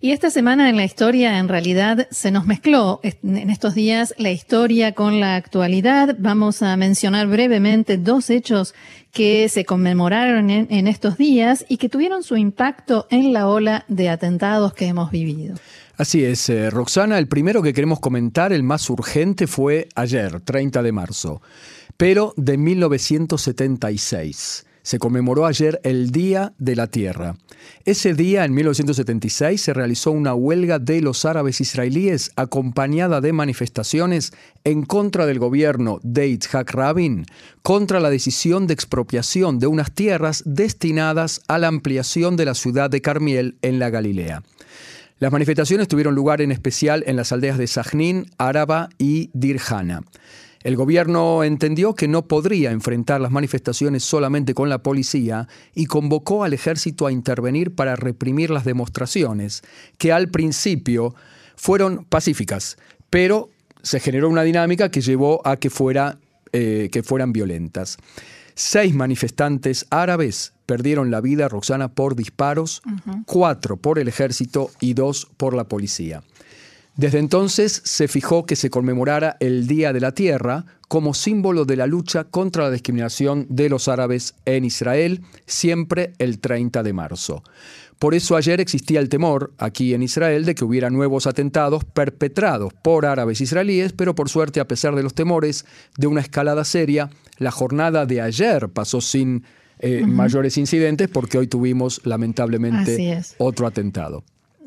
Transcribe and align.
Y 0.00 0.12
esta 0.12 0.30
semana 0.30 0.68
en 0.68 0.76
la 0.76 0.84
historia 0.84 1.38
en 1.38 1.48
realidad 1.48 2.06
se 2.10 2.30
nos 2.30 2.44
mezcló 2.46 3.00
en 3.02 3.48
estos 3.50 3.74
días 3.74 4.14
la 4.18 4.30
historia 4.30 4.92
con 4.92 5.18
la 5.20 5.36
actualidad. 5.36 6.16
Vamos 6.18 6.62
a 6.62 6.76
mencionar 6.76 7.26
brevemente 7.26 7.96
dos 7.96 8.28
hechos 8.30 8.74
que 9.12 9.48
se 9.48 9.64
conmemoraron 9.64 10.50
en, 10.50 10.88
estos 10.88 11.16
días 11.16 11.64
y 11.68 11.78
que 11.78 11.88
tuvieron 11.88 12.22
su 12.22 12.36
impacto 12.36 13.06
en 13.10 13.32
la 13.32 13.48
ola 13.48 13.84
de 13.88 14.10
atentados 14.10 14.74
que 14.74 14.86
hemos 14.86 15.10
vivido. 15.10 15.56
Así 15.96 16.24
es, 16.24 16.48
eh, 16.48 16.70
Roxana, 16.70 17.18
el 17.18 17.28
primero 17.28 17.62
que 17.62 17.72
queremos 17.72 18.00
comentar, 18.00 18.52
el 18.52 18.64
más 18.64 18.90
urgente, 18.90 19.46
fue 19.46 19.88
ayer, 19.94 20.40
30 20.40 20.82
de 20.82 20.90
marzo, 20.90 21.40
pero 21.96 22.34
de 22.36 22.58
1976 22.58 24.66
se 24.84 24.98
conmemoró 24.98 25.46
ayer 25.46 25.80
el 25.82 26.10
Día 26.10 26.52
de 26.58 26.76
la 26.76 26.86
Tierra. 26.86 27.36
Ese 27.86 28.12
día, 28.12 28.44
en 28.44 28.52
1976, 28.52 29.60
se 29.60 29.72
realizó 29.72 30.10
una 30.10 30.34
huelga 30.34 30.78
de 30.78 31.00
los 31.00 31.24
árabes 31.24 31.60
israelíes 31.62 32.30
acompañada 32.36 33.22
de 33.22 33.32
manifestaciones 33.32 34.34
en 34.62 34.84
contra 34.84 35.24
del 35.24 35.38
gobierno 35.38 36.00
de 36.02 36.28
Yitzhak 36.28 36.70
Rabin, 36.70 37.24
contra 37.62 37.98
la 37.98 38.10
decisión 38.10 38.66
de 38.66 38.74
expropiación 38.74 39.58
de 39.58 39.66
unas 39.66 39.90
tierras 39.90 40.42
destinadas 40.44 41.40
a 41.48 41.58
la 41.58 41.68
ampliación 41.68 42.36
de 42.36 42.44
la 42.44 42.54
ciudad 42.54 42.90
de 42.90 43.00
Carmiel 43.00 43.56
en 43.62 43.78
la 43.78 43.88
Galilea. 43.88 44.42
Las 45.18 45.32
manifestaciones 45.32 45.88
tuvieron 45.88 46.14
lugar 46.14 46.42
en 46.42 46.52
especial 46.52 47.04
en 47.06 47.16
las 47.16 47.32
aldeas 47.32 47.56
de 47.56 47.68
Sajnín, 47.68 48.26
Áraba 48.36 48.90
y 48.98 49.30
Dirjana. 49.32 50.02
El 50.64 50.76
gobierno 50.76 51.44
entendió 51.44 51.94
que 51.94 52.08
no 52.08 52.26
podría 52.26 52.70
enfrentar 52.70 53.20
las 53.20 53.30
manifestaciones 53.30 54.02
solamente 54.02 54.54
con 54.54 54.70
la 54.70 54.82
policía 54.82 55.46
y 55.74 55.84
convocó 55.84 56.42
al 56.42 56.54
ejército 56.54 57.06
a 57.06 57.12
intervenir 57.12 57.74
para 57.74 57.96
reprimir 57.96 58.48
las 58.48 58.64
demostraciones, 58.64 59.62
que 59.98 60.10
al 60.10 60.30
principio 60.30 61.14
fueron 61.54 62.06
pacíficas, 62.06 62.78
pero 63.10 63.50
se 63.82 64.00
generó 64.00 64.30
una 64.30 64.42
dinámica 64.42 64.90
que 64.90 65.02
llevó 65.02 65.46
a 65.46 65.58
que, 65.58 65.68
fuera, 65.68 66.18
eh, 66.52 66.88
que 66.90 67.02
fueran 67.02 67.34
violentas. 67.34 67.98
Seis 68.54 68.94
manifestantes 68.94 69.86
árabes 69.90 70.54
perdieron 70.64 71.10
la 71.10 71.20
vida, 71.20 71.46
Roxana, 71.46 71.92
por 71.92 72.16
disparos, 72.16 72.80
cuatro 73.26 73.76
por 73.76 73.98
el 73.98 74.08
ejército 74.08 74.70
y 74.80 74.94
dos 74.94 75.28
por 75.36 75.52
la 75.52 75.64
policía. 75.64 76.22
Desde 76.96 77.18
entonces 77.18 77.82
se 77.84 78.06
fijó 78.06 78.46
que 78.46 78.54
se 78.54 78.70
conmemorara 78.70 79.36
el 79.40 79.66
Día 79.66 79.92
de 79.92 80.00
la 80.00 80.12
Tierra 80.12 80.64
como 80.86 81.12
símbolo 81.12 81.64
de 81.64 81.74
la 81.74 81.88
lucha 81.88 82.22
contra 82.22 82.64
la 82.64 82.70
discriminación 82.70 83.46
de 83.48 83.68
los 83.68 83.88
árabes 83.88 84.34
en 84.44 84.64
Israel, 84.64 85.22
siempre 85.44 86.12
el 86.18 86.38
30 86.38 86.84
de 86.84 86.92
marzo. 86.92 87.42
Por 87.98 88.14
eso 88.14 88.36
ayer 88.36 88.60
existía 88.60 89.00
el 89.00 89.08
temor 89.08 89.52
aquí 89.58 89.92
en 89.92 90.04
Israel 90.04 90.44
de 90.44 90.54
que 90.54 90.64
hubiera 90.64 90.88
nuevos 90.88 91.26
atentados 91.26 91.84
perpetrados 91.84 92.72
por 92.74 93.06
árabes 93.06 93.40
israelíes, 93.40 93.92
pero 93.92 94.14
por 94.14 94.28
suerte, 94.28 94.60
a 94.60 94.68
pesar 94.68 94.94
de 94.94 95.02
los 95.02 95.14
temores 95.14 95.64
de 95.96 96.06
una 96.06 96.20
escalada 96.20 96.64
seria, 96.64 97.10
la 97.38 97.50
jornada 97.50 98.06
de 98.06 98.20
ayer 98.20 98.68
pasó 98.68 99.00
sin 99.00 99.42
eh, 99.80 100.06
mayores 100.06 100.58
incidentes 100.58 101.08
porque 101.08 101.38
hoy 101.38 101.48
tuvimos 101.48 102.00
lamentablemente 102.04 103.20
otro 103.38 103.66
atentado 103.66 104.22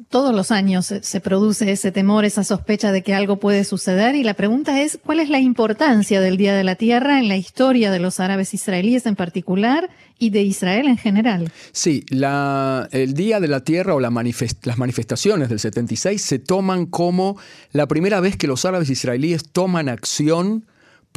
todos 0.09 0.33
los 0.33 0.51
años 0.51 0.93
se, 1.01 1.19
produce 1.19 1.71
ese 1.71 1.91
temor, 1.91 2.23
esa 2.23 2.43
sospecha 2.43 2.91
de 2.91 3.03
que 3.03 3.13
algo 3.13 3.37
puede 3.37 3.63
suceder 3.63 4.15
y 4.15 4.23
la 4.23 4.35
pregunta 4.35 4.81
es, 4.81 4.99
¿cuál 5.03 5.19
es 5.19 5.29
la 5.29 5.39
importancia 5.39 6.21
del 6.21 6.37
Día 6.37 6.55
de 6.55 6.63
la 6.63 6.75
Tierra 6.75 7.19
en 7.19 7.27
la 7.27 7.35
historia 7.35 7.91
de 7.91 7.99
los 7.99 8.19
árabes 8.19 8.53
israelíes 8.53 9.05
en 9.05 9.15
particular 9.15 9.89
y 10.17 10.29
de 10.29 10.43
Israel 10.43 10.87
en 10.87 10.97
general? 10.97 11.51
Sí, 11.73 12.05
el 12.09 13.13
Día 13.13 13.39
de 13.39 13.47
la 13.47 13.63
Tierra 13.63 13.95
o 13.95 13.99
las 13.99 14.11
manifestaciones 14.11 15.49
del 15.49 15.59
76 15.59 16.21
se 16.21 16.39
toman 16.39 16.85
como 16.85 17.37
la 17.71 17.87
primera 17.87 18.19
vez 18.19 18.37
que 18.37 18.47
los 18.47 18.63
árabes 18.65 18.89
israelíes 18.89 19.49
toman 19.51 19.89
acción 19.89 20.65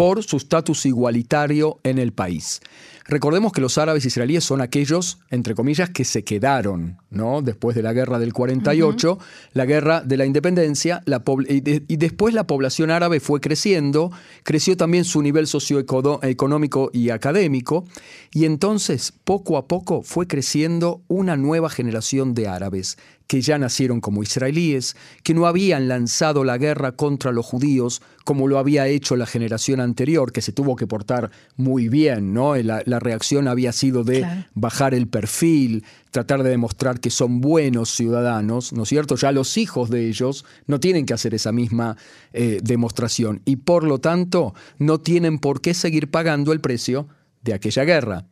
por 0.01 0.25
su 0.25 0.39
estatus 0.39 0.87
igualitario 0.87 1.79
en 1.83 1.99
el 1.99 2.15
país. 2.15 2.63
Recordemos 3.05 3.53
que 3.53 3.61
los 3.61 3.77
árabes 3.77 4.07
israelíes 4.07 4.43
son 4.43 4.63
aquellos, 4.63 5.19
entre 5.29 5.55
comillas, 5.55 5.91
que 5.91 6.07
se 6.07 6.25
quedaron, 6.25 6.97
¿no? 7.11 7.43
Después 7.43 7.77
de 7.77 7.83
la 7.83 7.93
guerra 7.93 8.19
del 8.19 8.33
48, 8.33 9.19
la 9.53 9.67
guerra 9.67 10.01
de 10.01 10.17
la 10.17 10.25
independencia, 10.25 11.03
y, 11.49 11.97
después 11.99 12.33
la 12.33 12.47
población 12.47 12.91
árabe 12.91 13.21
fue 13.21 13.43
creciendo, 13.43 14.11
creció 14.43 14.75
también 14.75 15.05
su 15.05 15.21
nivel 15.21 15.47
socioeconómico 15.47 16.89
y 16.95 17.11
académico, 17.11 17.85
y 18.33 18.47
entonces 18.47 19.13
poco 19.25 19.59
a 19.59 19.67
poco 19.67 20.01
fue 20.01 20.27
creciendo 20.27 21.03
una 21.09 21.37
nueva 21.37 21.69
generación 21.69 22.33
de 22.33 22.49
árabes 22.49 22.97
que 23.31 23.43
ya 23.43 23.59
nacieron 23.59 24.01
como 24.01 24.25
israelíes, 24.25 24.97
que 25.23 25.35
no 25.35 25.47
habían 25.47 25.87
lanzado 25.87 26.43
la 26.43 26.59
guerra 26.59 26.97
contra 26.97 27.31
los 27.31 27.47
judíos 27.47 28.03
como 28.25 28.49
lo 28.49 28.59
había 28.59 28.89
hecho 28.89 29.15
la 29.15 29.25
generación 29.25 29.79
anterior, 29.79 30.33
que 30.33 30.43
se 30.43 30.51
tuvo 30.51 30.75
que 30.75 30.89
portar 30.89 31.31
muy 31.55 31.89
bien, 31.89 32.35
¿no? 32.35 32.57
La, 32.57 32.83
reacción 32.99 33.47
había 33.47 33.71
sido 33.71 34.03
de 34.03 34.27
bajar 34.55 34.95
el 34.95 35.07
perfil, 35.07 35.85
tratar 36.11 36.43
de 36.43 36.51
demostrar 36.51 36.99
que 36.99 37.11
son 37.11 37.41
buenos 37.41 37.91
ciudadanos, 37.91 38.73
¿no 38.73 38.83
es 38.83 38.89
cierto? 38.89 39.15
Ya 39.15 39.31
los 39.31 39.57
hijos 39.59 39.91
de 39.91 40.09
ellos 40.09 40.45
no 40.67 40.81
tienen 40.81 41.07
que 41.07 41.15
hacer 41.15 41.33
esa 41.33 41.53
misma 41.53 41.97
eh, 42.33 42.59
demostración 42.65 43.43
y 43.45 43.57
por 43.57 43.85
lo 43.85 44.01
tanto 44.01 44.55
no 44.79 44.99
tienen 44.99 45.39
por 45.39 45.61
qué 45.61 45.73
seguir 45.73 46.11
pagando 46.11 46.53
el 46.53 46.61
precio 46.61 47.07
de 47.43 47.55
aquella 47.55 47.85
guerra. 47.85 48.27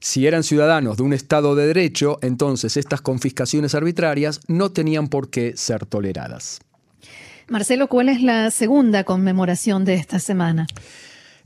Si 0.00 0.26
eran 0.26 0.42
ciudadanos 0.42 0.96
de 0.96 1.02
un 1.02 1.12
Estado 1.12 1.54
de 1.54 1.66
Derecho, 1.66 2.18
entonces 2.22 2.76
estas 2.76 3.00
confiscaciones 3.00 3.74
arbitrarias 3.74 4.40
no 4.48 4.72
tenían 4.72 5.08
por 5.08 5.30
qué 5.30 5.56
ser 5.56 5.86
toleradas. 5.86 6.60
Marcelo, 7.48 7.88
¿cuál 7.88 8.08
es 8.08 8.22
la 8.22 8.50
segunda 8.50 9.04
conmemoración 9.04 9.84
de 9.84 9.94
esta 9.94 10.18
semana? 10.20 10.66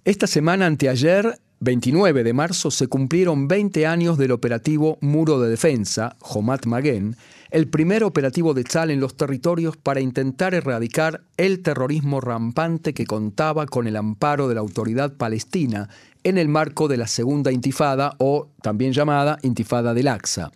Esta 0.04 0.26
semana, 0.26 0.66
anteayer, 0.66 1.38
29 1.64 2.24
de 2.24 2.34
marzo, 2.34 2.70
se 2.70 2.88
cumplieron 2.88 3.48
20 3.48 3.86
años 3.86 4.18
del 4.18 4.32
operativo 4.32 4.98
Muro 5.00 5.40
de 5.40 5.48
Defensa, 5.48 6.14
Homat 6.20 6.66
Magen, 6.66 7.16
el 7.50 7.68
primer 7.68 8.04
operativo 8.04 8.52
de 8.52 8.64
Tzal 8.64 8.90
en 8.90 9.00
los 9.00 9.16
territorios 9.16 9.78
para 9.78 10.00
intentar 10.00 10.52
erradicar 10.52 11.22
el 11.38 11.62
terrorismo 11.62 12.20
rampante 12.20 12.92
que 12.92 13.06
contaba 13.06 13.64
con 13.64 13.86
el 13.86 13.96
amparo 13.96 14.46
de 14.46 14.56
la 14.56 14.60
autoridad 14.60 15.14
palestina 15.14 15.88
en 16.22 16.36
el 16.36 16.48
marco 16.48 16.86
de 16.86 16.98
la 16.98 17.06
Segunda 17.06 17.50
Intifada 17.50 18.14
o 18.18 18.50
también 18.60 18.92
llamada 18.92 19.38
Intifada 19.40 19.94
del 19.94 20.08
Aqsa. 20.08 20.52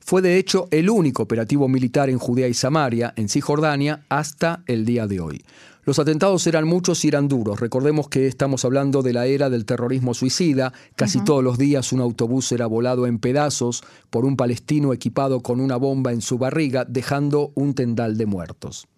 Fue 0.00 0.22
de 0.22 0.38
hecho 0.38 0.66
el 0.70 0.90
único 0.90 1.22
operativo 1.22 1.68
militar 1.68 2.10
en 2.10 2.18
Judea 2.18 2.48
y 2.48 2.54
Samaria, 2.54 3.12
en 3.16 3.28
Cisjordania, 3.28 4.04
hasta 4.08 4.62
el 4.66 4.84
día 4.84 5.06
de 5.06 5.20
hoy. 5.20 5.44
Los 5.84 5.98
atentados 5.98 6.46
eran 6.46 6.66
muchos 6.66 7.04
y 7.04 7.08
eran 7.08 7.26
duros. 7.26 7.58
Recordemos 7.58 8.08
que 8.08 8.26
estamos 8.26 8.64
hablando 8.64 9.02
de 9.02 9.12
la 9.12 9.26
era 9.26 9.48
del 9.48 9.64
terrorismo 9.64 10.12
suicida. 10.14 10.72
Casi 10.94 11.24
todos 11.24 11.42
los 11.42 11.58
días 11.58 11.92
un 11.92 12.00
autobús 12.00 12.52
era 12.52 12.66
volado 12.66 13.06
en 13.06 13.18
pedazos 13.18 13.82
por 14.10 14.24
un 14.24 14.36
palestino 14.36 14.92
equipado 14.92 15.40
con 15.40 15.60
una 15.60 15.76
bomba 15.76 16.12
en 16.12 16.20
su 16.20 16.38
barriga, 16.38 16.84
dejando 16.84 17.52
un 17.54 17.74
tendal 17.74 18.18
de 18.18 18.26
muertos. 18.26 18.88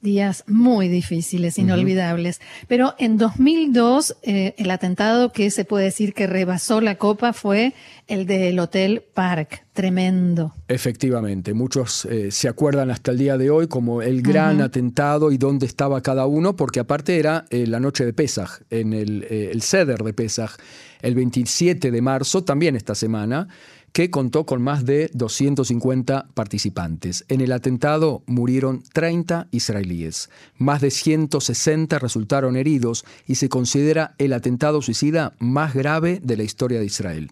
Días 0.00 0.44
muy 0.46 0.86
difíciles, 0.86 1.58
inolvidables. 1.58 2.40
Pero 2.68 2.94
en 2.98 3.18
2002, 3.18 4.16
eh, 4.22 4.54
el 4.56 4.70
atentado 4.70 5.32
que 5.32 5.50
se 5.50 5.64
puede 5.64 5.86
decir 5.86 6.14
que 6.14 6.28
rebasó 6.28 6.80
la 6.80 6.94
copa 6.94 7.32
fue 7.32 7.74
el 8.06 8.24
del 8.24 8.60
Hotel 8.60 9.02
Park. 9.12 9.64
Tremendo. 9.72 10.54
Efectivamente, 10.68 11.52
muchos 11.52 12.04
eh, 12.04 12.30
se 12.30 12.48
acuerdan 12.48 12.90
hasta 12.90 13.10
el 13.10 13.18
día 13.18 13.36
de 13.36 13.50
hoy 13.50 13.66
como 13.66 14.00
el 14.00 14.22
gran 14.22 14.60
atentado 14.60 15.32
y 15.32 15.38
dónde 15.38 15.66
estaba 15.66 16.00
cada 16.00 16.26
uno, 16.26 16.54
porque 16.54 16.78
aparte 16.78 17.18
era 17.18 17.46
eh, 17.50 17.66
la 17.66 17.80
noche 17.80 18.04
de 18.04 18.12
Pesaj, 18.12 18.60
en 18.70 18.92
el, 18.92 19.24
el 19.24 19.62
Ceder 19.62 20.02
de 20.04 20.12
Pesaj, 20.12 20.56
el 21.02 21.16
27 21.16 21.90
de 21.90 22.02
marzo, 22.02 22.44
también 22.44 22.76
esta 22.76 22.94
semana 22.94 23.48
que 23.92 24.10
contó 24.10 24.46
con 24.46 24.62
más 24.62 24.84
de 24.84 25.10
250 25.14 26.28
participantes. 26.34 27.24
En 27.28 27.40
el 27.40 27.52
atentado 27.52 28.22
murieron 28.26 28.82
30 28.92 29.48
israelíes, 29.50 30.30
más 30.56 30.80
de 30.80 30.90
160 30.90 31.98
resultaron 31.98 32.56
heridos 32.56 33.04
y 33.26 33.36
se 33.36 33.48
considera 33.48 34.14
el 34.18 34.32
atentado 34.32 34.82
suicida 34.82 35.34
más 35.38 35.74
grave 35.74 36.20
de 36.22 36.36
la 36.36 36.42
historia 36.42 36.80
de 36.80 36.86
Israel. 36.86 37.30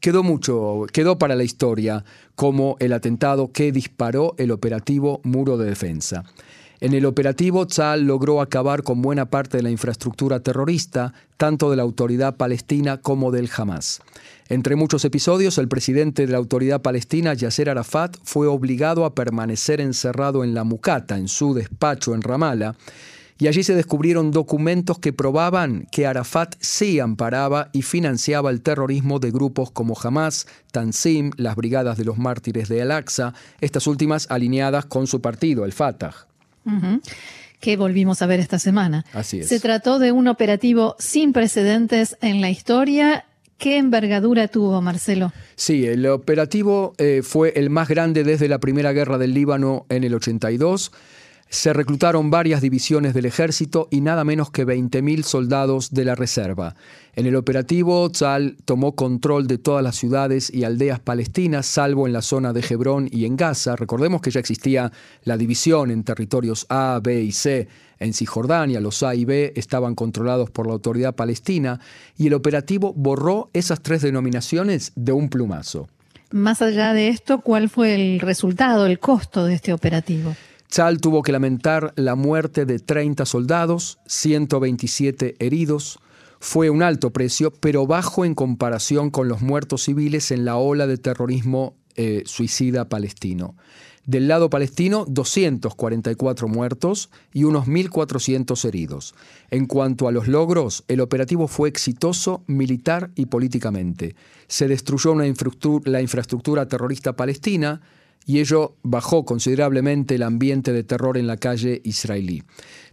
quedó 0.00 0.22
mucho, 0.22 0.86
quedó 0.92 1.18
para 1.18 1.34
la 1.34 1.44
historia 1.44 2.04
como 2.34 2.76
el 2.78 2.92
atentado 2.92 3.50
que 3.50 3.72
disparó 3.72 4.34
el 4.38 4.52
operativo 4.52 5.20
Muro 5.24 5.58
de 5.58 5.66
Defensa. 5.66 6.24
En 6.80 6.94
el 6.94 7.06
operativo, 7.06 7.66
Tzal 7.66 8.06
logró 8.06 8.40
acabar 8.40 8.84
con 8.84 9.02
buena 9.02 9.26
parte 9.30 9.56
de 9.56 9.64
la 9.64 9.70
infraestructura 9.70 10.40
terrorista, 10.40 11.12
tanto 11.36 11.70
de 11.70 11.76
la 11.76 11.82
autoridad 11.82 12.36
palestina 12.36 12.98
como 12.98 13.32
del 13.32 13.50
Hamas. 13.56 14.00
Entre 14.48 14.76
muchos 14.76 15.04
episodios, 15.04 15.58
el 15.58 15.66
presidente 15.66 16.24
de 16.24 16.30
la 16.30 16.38
autoridad 16.38 16.80
palestina, 16.80 17.34
Yasser 17.34 17.68
Arafat, 17.68 18.16
fue 18.22 18.46
obligado 18.46 19.04
a 19.04 19.14
permanecer 19.16 19.80
encerrado 19.80 20.44
en 20.44 20.54
la 20.54 20.62
Mucata, 20.62 21.18
en 21.18 21.26
su 21.26 21.52
despacho 21.52 22.14
en 22.14 22.22
Ramallah, 22.22 22.76
y 23.40 23.48
allí 23.48 23.64
se 23.64 23.74
descubrieron 23.74 24.30
documentos 24.30 25.00
que 25.00 25.12
probaban 25.12 25.86
que 25.90 26.06
Arafat 26.06 26.54
sí 26.60 27.00
amparaba 27.00 27.70
y 27.72 27.82
financiaba 27.82 28.50
el 28.50 28.62
terrorismo 28.62 29.18
de 29.18 29.32
grupos 29.32 29.72
como 29.72 29.96
Hamas, 30.00 30.46
Tanzim, 30.70 31.32
las 31.36 31.56
Brigadas 31.56 31.98
de 31.98 32.04
los 32.04 32.18
Mártires 32.18 32.68
de 32.68 32.82
Al-Aqsa, 32.82 33.34
estas 33.60 33.88
últimas 33.88 34.30
alineadas 34.30 34.86
con 34.86 35.08
su 35.08 35.20
partido, 35.20 35.64
el 35.64 35.72
Fatah. 35.72 36.27
Que 37.60 37.76
volvimos 37.76 38.22
a 38.22 38.26
ver 38.26 38.40
esta 38.40 38.58
semana. 38.58 39.04
Así 39.12 39.40
es. 39.40 39.48
Se 39.48 39.58
trató 39.58 39.98
de 39.98 40.12
un 40.12 40.28
operativo 40.28 40.94
sin 40.98 41.32
precedentes 41.32 42.16
en 42.20 42.40
la 42.40 42.50
historia 42.50 43.24
¿Qué 43.58 43.76
envergadura 43.76 44.46
tuvo, 44.46 44.80
Marcelo? 44.80 45.32
Sí, 45.56 45.84
el 45.84 46.06
operativo 46.06 46.94
eh, 46.96 47.22
fue 47.24 47.52
el 47.56 47.70
más 47.70 47.88
grande 47.88 48.22
desde 48.22 48.46
la 48.46 48.60
Primera 48.60 48.92
Guerra 48.92 49.18
del 49.18 49.34
Líbano 49.34 49.84
en 49.88 50.04
el 50.04 50.14
82. 50.14 50.92
Se 51.50 51.72
reclutaron 51.72 52.30
varias 52.30 52.60
divisiones 52.60 53.14
del 53.14 53.24
ejército 53.24 53.88
y 53.90 54.02
nada 54.02 54.22
menos 54.22 54.50
que 54.50 54.66
20.000 54.66 55.22
soldados 55.22 55.94
de 55.94 56.04
la 56.04 56.14
reserva. 56.14 56.74
En 57.14 57.24
el 57.24 57.36
operativo, 57.36 58.10
Tzal 58.10 58.58
tomó 58.66 58.94
control 58.94 59.46
de 59.46 59.56
todas 59.56 59.82
las 59.82 59.96
ciudades 59.96 60.52
y 60.52 60.64
aldeas 60.64 61.00
palestinas, 61.00 61.64
salvo 61.64 62.06
en 62.06 62.12
la 62.12 62.20
zona 62.20 62.52
de 62.52 62.62
Hebrón 62.68 63.08
y 63.10 63.24
en 63.24 63.36
Gaza. 63.36 63.76
Recordemos 63.76 64.20
que 64.20 64.30
ya 64.30 64.40
existía 64.40 64.92
la 65.24 65.38
división 65.38 65.90
en 65.90 66.04
territorios 66.04 66.66
A, 66.68 67.00
B 67.02 67.22
y 67.22 67.32
C. 67.32 67.66
En 67.98 68.12
Cisjordania, 68.12 68.78
los 68.80 69.02
A 69.02 69.14
y 69.14 69.24
B 69.24 69.54
estaban 69.56 69.94
controlados 69.94 70.50
por 70.50 70.66
la 70.66 70.74
autoridad 70.74 71.14
palestina 71.14 71.80
y 72.18 72.26
el 72.26 72.34
operativo 72.34 72.92
borró 72.92 73.48
esas 73.54 73.80
tres 73.80 74.02
denominaciones 74.02 74.92
de 74.96 75.12
un 75.12 75.30
plumazo. 75.30 75.88
Más 76.30 76.60
allá 76.60 76.92
de 76.92 77.08
esto, 77.08 77.40
¿cuál 77.40 77.70
fue 77.70 77.94
el 77.94 78.20
resultado, 78.20 78.84
el 78.84 78.98
costo 78.98 79.46
de 79.46 79.54
este 79.54 79.72
operativo? 79.72 80.36
Tzal 80.68 81.00
tuvo 81.00 81.22
que 81.22 81.32
lamentar 81.32 81.94
la 81.96 82.14
muerte 82.14 82.66
de 82.66 82.78
30 82.78 83.24
soldados, 83.24 83.98
127 84.06 85.36
heridos. 85.38 85.98
Fue 86.40 86.68
un 86.70 86.82
alto 86.82 87.10
precio, 87.10 87.50
pero 87.50 87.86
bajo 87.86 88.24
en 88.24 88.34
comparación 88.34 89.10
con 89.10 89.28
los 89.28 89.40
muertos 89.40 89.84
civiles 89.84 90.30
en 90.30 90.44
la 90.44 90.56
ola 90.56 90.86
de 90.86 90.98
terrorismo 90.98 91.74
eh, 91.96 92.22
suicida 92.26 92.88
palestino. 92.88 93.56
Del 94.04 94.28
lado 94.28 94.48
palestino, 94.48 95.04
244 95.08 96.48
muertos 96.48 97.10
y 97.32 97.44
unos 97.44 97.66
1.400 97.66 98.64
heridos. 98.64 99.14
En 99.50 99.66
cuanto 99.66 100.06
a 100.06 100.12
los 100.12 100.28
logros, 100.28 100.84
el 100.88 101.00
operativo 101.00 101.48
fue 101.48 101.68
exitoso 101.68 102.42
militar 102.46 103.10
y 103.16 103.26
políticamente. 103.26 104.16
Se 104.46 104.68
destruyó 104.68 105.14
la 105.14 106.00
infraestructura 106.00 106.68
terrorista 106.68 107.16
palestina, 107.16 107.82
y 108.26 108.40
ello 108.40 108.76
bajó 108.82 109.24
considerablemente 109.24 110.16
el 110.16 110.22
ambiente 110.22 110.72
de 110.72 110.84
terror 110.84 111.16
en 111.16 111.26
la 111.26 111.38
calle 111.38 111.80
israelí. 111.84 112.42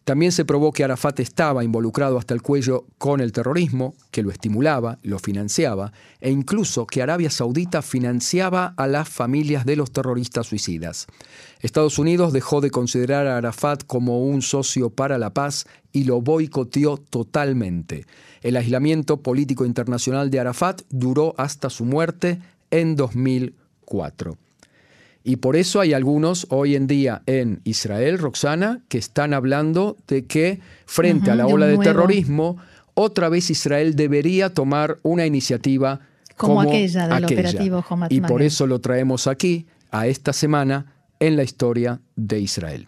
También 0.05 0.31
se 0.31 0.45
probó 0.45 0.71
que 0.71 0.83
Arafat 0.83 1.19
estaba 1.19 1.63
involucrado 1.63 2.19
hasta 2.19 2.35
el 2.35 2.43
cuello 2.43 2.85
con 2.99 3.21
el 3.21 3.31
terrorismo, 3.31 3.95
que 4.11 4.21
lo 4.21 4.29
estimulaba, 4.29 4.99
lo 5.01 5.17
financiaba, 5.17 5.93
e 6.21 6.29
incluso 6.29 6.85
que 6.85 7.01
Arabia 7.01 7.31
Saudita 7.31 7.81
financiaba 7.81 8.75
a 8.77 8.85
las 8.85 9.09
familias 9.09 9.65
de 9.65 9.75
los 9.75 9.91
terroristas 9.91 10.45
suicidas. 10.45 11.07
Estados 11.59 11.97
Unidos 11.97 12.33
dejó 12.33 12.61
de 12.61 12.69
considerar 12.69 13.25
a 13.25 13.37
Arafat 13.37 13.83
como 13.87 14.21
un 14.21 14.43
socio 14.43 14.91
para 14.91 15.17
la 15.17 15.33
paz 15.33 15.65
y 15.91 16.03
lo 16.03 16.21
boicoteó 16.21 16.97
totalmente. 16.97 18.05
El 18.43 18.57
aislamiento 18.57 19.23
político 19.23 19.65
internacional 19.65 20.29
de 20.29 20.39
Arafat 20.39 20.83
duró 20.89 21.33
hasta 21.37 21.71
su 21.71 21.83
muerte 21.83 22.39
en 22.69 22.95
2004. 22.95 24.37
Y 25.27 25.37
por 25.37 25.55
eso 25.55 25.79
hay 25.79 25.93
algunos 25.93 26.45
hoy 26.51 26.75
en 26.75 26.85
día 26.85 27.23
en 27.25 27.59
Israel, 27.63 28.19
Roxana, 28.19 28.81
que 28.87 28.99
están 28.99 29.33
hablando 29.33 29.97
de 30.07 30.27
que 30.27 30.59
frente 30.85 31.31
a 31.31 31.35
la 31.35 31.47
ola 31.47 31.65
de, 31.65 31.79
terrorismo, 31.79 32.57
otra 32.93 33.27
vez 33.27 33.49
Israel 33.49 33.95
debería 33.95 34.53
tomar 34.53 34.99
una 35.01 35.25
iniciativa 35.25 36.01
como, 36.37 36.61
aquella 36.61 37.07
del 37.07 37.25
operativo 37.25 37.83
Y 38.09 38.21
por 38.21 38.43
eso 38.43 38.67
lo 38.67 38.79
traemos 38.81 39.25
aquí, 39.25 39.65
a 39.89 40.05
esta 40.05 40.31
semana, 40.31 40.93
en 41.19 41.37
la 41.37 41.43
historia 41.43 42.01
de 42.15 42.41
Israel. 42.41 42.85